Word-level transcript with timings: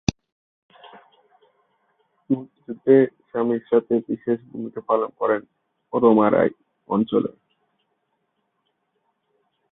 মুক্তিযুদ্ধে 2.29 2.95
স্বামীর 3.27 3.63
সাথে 3.71 3.93
বিশেষ 4.07 4.37
ভূমিকা 4.51 4.81
পালন 4.89 5.09
করেন 5.19 5.41
রৌমারী 5.93 6.51
অঞ্চলে। 6.89 7.31